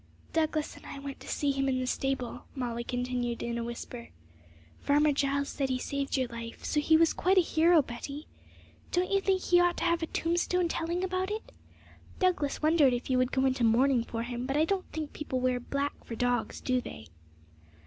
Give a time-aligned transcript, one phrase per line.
[0.33, 4.09] 'Douglas and I went to see him in the stable,' Molly continued in a whisper.
[4.79, 8.25] 'Farmer Giles said he saved your life; so he was quite a hero, Betty.
[8.91, 11.51] Don't you think he ought to have a tombstone telling about it?
[12.17, 15.39] Douglas wondered if you would go into mourning for him; but I don't think people
[15.39, 17.05] wear black for dogs, do they?'